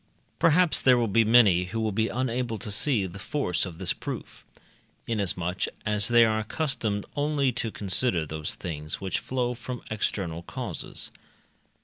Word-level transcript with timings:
Perhaps 0.39 0.81
there 0.81 0.97
will 0.97 1.07
be 1.07 1.23
many 1.23 1.65
who 1.65 1.79
will 1.79 1.91
be 1.91 2.07
unable 2.07 2.57
to 2.57 2.71
see 2.71 3.05
the 3.05 3.19
force 3.19 3.67
of 3.67 3.77
this 3.77 3.93
proof, 3.93 4.43
inasmuch 5.05 5.65
as 5.85 6.07
they 6.07 6.25
are 6.25 6.39
accustomed 6.39 7.05
only 7.15 7.51
to 7.51 7.69
consider 7.69 8.25
those 8.25 8.55
things 8.55 8.99
which 8.99 9.19
flow 9.19 9.53
from 9.53 9.83
external 9.91 10.41
causes. 10.41 11.11